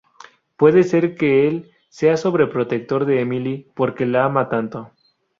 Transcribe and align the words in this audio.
Puede 0.57 0.81
ser 0.83 1.13
que 1.15 1.47
el 1.47 1.69
sea 1.89 2.17
sobre 2.17 2.47
protector 2.47 3.05
de 3.05 3.21
Emily 3.21 3.67
porque 3.75 4.07
la 4.07 4.25
ama 4.25 4.49
tanto. 4.49 4.93